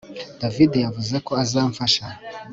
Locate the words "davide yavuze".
0.41-1.15